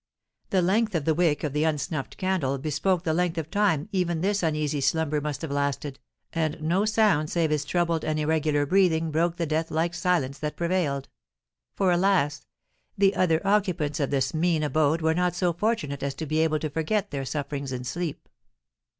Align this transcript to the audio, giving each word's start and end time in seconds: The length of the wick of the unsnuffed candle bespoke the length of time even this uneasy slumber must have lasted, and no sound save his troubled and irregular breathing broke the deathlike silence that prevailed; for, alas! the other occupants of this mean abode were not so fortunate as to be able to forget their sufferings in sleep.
The 0.49 0.63
length 0.63 0.95
of 0.95 1.05
the 1.05 1.13
wick 1.13 1.43
of 1.43 1.53
the 1.53 1.63
unsnuffed 1.63 2.17
candle 2.17 2.57
bespoke 2.57 3.03
the 3.03 3.13
length 3.13 3.37
of 3.37 3.51
time 3.51 3.87
even 3.91 4.21
this 4.21 4.41
uneasy 4.41 4.81
slumber 4.81 5.21
must 5.21 5.43
have 5.43 5.51
lasted, 5.51 5.99
and 6.33 6.59
no 6.59 6.85
sound 6.85 7.29
save 7.29 7.51
his 7.51 7.63
troubled 7.63 8.03
and 8.03 8.17
irregular 8.19 8.65
breathing 8.65 9.11
broke 9.11 9.37
the 9.37 9.45
deathlike 9.45 9.93
silence 9.93 10.39
that 10.39 10.55
prevailed; 10.57 11.07
for, 11.75 11.91
alas! 11.91 12.47
the 12.97 13.13
other 13.15 13.45
occupants 13.45 13.99
of 13.99 14.09
this 14.09 14.33
mean 14.33 14.63
abode 14.63 15.03
were 15.03 15.13
not 15.13 15.35
so 15.35 15.53
fortunate 15.53 16.01
as 16.01 16.15
to 16.15 16.25
be 16.25 16.39
able 16.39 16.57
to 16.57 16.71
forget 16.71 17.11
their 17.11 17.23
sufferings 17.23 17.71
in 17.71 17.83
sleep. 17.83 18.27